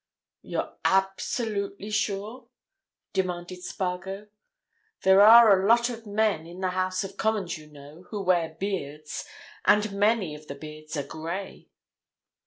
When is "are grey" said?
10.97-11.69